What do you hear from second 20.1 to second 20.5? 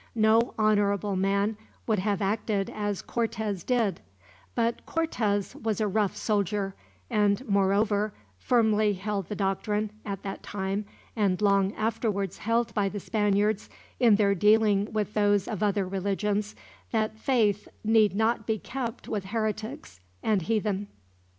and